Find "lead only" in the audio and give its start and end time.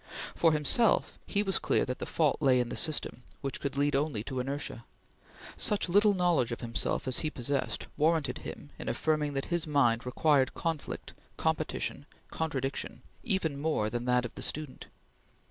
3.77-4.23